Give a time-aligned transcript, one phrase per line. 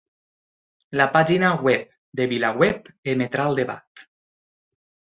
[1.01, 1.85] La pàgina web
[2.21, 4.07] de VilaWeb emetrà el debat